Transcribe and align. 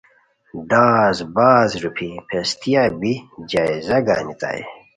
ڈاز 0.69 1.17
باز 1.35 1.69
روپھی 1.83 2.09
پھیستیہ 2.29 2.83
بی 2.99 3.13
جائزہ 3.51 3.97
گانیتائے 4.07 4.61